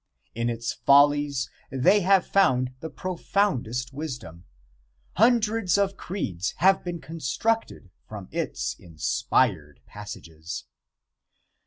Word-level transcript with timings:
In 0.33 0.49
its 0.49 0.73
follies 0.73 1.47
they 1.69 1.99
have 2.01 2.25
found 2.25 2.71
the 2.79 2.89
profoundest 2.89 3.93
wisdom. 3.93 4.45
Hundreds 5.17 5.77
of 5.77 5.95
creeds 5.95 6.55
have 6.57 6.83
been 6.83 6.99
constructed 6.99 7.91
from 8.07 8.27
its 8.31 8.73
inspired 8.79 9.79
passages. 9.85 10.65